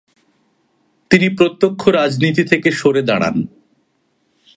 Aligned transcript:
তিনি 1.09 1.27
প্রত্যক্ষ 1.29 1.87
রাজনীতি 1.89 2.43
থেকে 2.43 2.69
সরে 2.71 3.01
দাঁড়ান। 3.01 3.35